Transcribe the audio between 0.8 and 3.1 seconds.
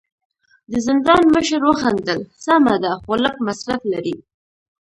زندان مشر وخندل: سمه ده،